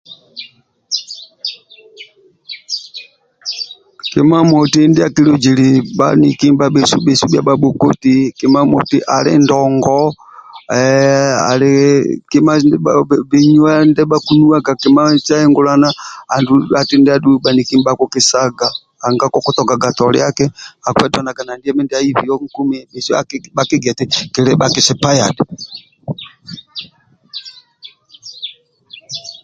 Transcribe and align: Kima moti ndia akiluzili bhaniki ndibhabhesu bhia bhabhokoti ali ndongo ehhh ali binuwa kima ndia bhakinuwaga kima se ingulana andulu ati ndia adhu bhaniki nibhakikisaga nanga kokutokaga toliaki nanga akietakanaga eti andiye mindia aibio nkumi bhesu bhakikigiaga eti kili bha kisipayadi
Kima 4.11 4.37
moti 4.49 4.79
ndia 4.89 5.05
akiluzili 5.07 5.67
bhaniki 5.97 6.47
ndibhabhesu 6.49 6.95
bhia 7.29 7.45
bhabhokoti 7.47 8.15
ali 9.15 9.33
ndongo 9.43 9.97
ehhh 10.79 11.33
ali 11.51 11.71
binuwa 13.29 13.73
kima 13.73 13.73
ndia 13.89 14.09
bhakinuwaga 14.11 14.73
kima 14.81 15.01
se 15.25 15.35
ingulana 15.47 15.87
andulu 16.33 16.63
ati 16.81 16.95
ndia 16.99 17.13
adhu 17.17 17.31
bhaniki 17.43 17.73
nibhakikisaga 17.75 18.67
nanga 18.99 19.25
kokutokaga 19.33 19.87
toliaki 19.97 20.45
nanga 20.47 20.87
akietakanaga 20.89 21.41
eti 21.43 21.51
andiye 21.53 21.73
mindia 21.77 21.99
aibio 22.01 22.35
nkumi 22.45 22.77
bhesu 22.91 23.11
bhakikigiaga 23.55 24.03
eti 24.05 24.17
kili 24.33 24.51
bha 24.59 24.67
kisipayadi 24.73 25.41